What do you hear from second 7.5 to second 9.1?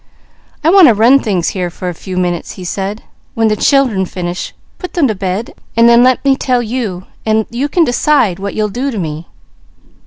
you can decide what you'll do to